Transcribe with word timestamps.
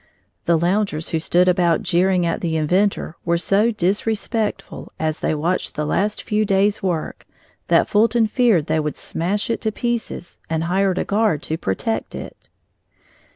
The 0.45 0.57
loungers 0.57 1.09
who 1.09 1.19
stood 1.19 1.47
about 1.47 1.83
jeering 1.83 2.25
at 2.25 2.41
the 2.41 2.57
inventor 2.57 3.17
were 3.23 3.37
so 3.37 3.69
disrespectful 3.69 4.91
as 4.99 5.19
they 5.19 5.35
watched 5.35 5.75
the 5.75 5.85
last 5.85 6.23
few 6.23 6.43
days' 6.43 6.81
work 6.81 7.27
that 7.67 7.87
Fulton 7.87 8.25
feared 8.25 8.65
they 8.65 8.79
would 8.79 8.95
smash 8.95 9.51
it 9.51 9.63
in 9.63 9.71
pieces 9.73 10.39
and 10.49 10.63
hired 10.63 10.97
a 10.97 11.05
guard 11.05 11.43
to 11.43 11.55
protect 11.55 12.15
it. 12.15 12.49